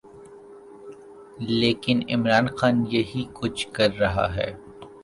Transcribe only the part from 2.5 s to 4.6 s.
خان یہی کچھ کر رہا ہے۔